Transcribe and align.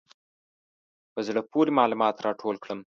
په 1.13 1.19
زړه 1.27 1.41
پورې 1.51 1.71
معلومات 1.79 2.15
راټول 2.25 2.55
کړم. 2.63 2.79